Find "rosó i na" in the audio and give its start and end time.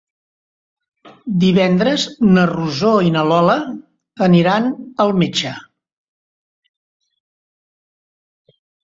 2.51-3.25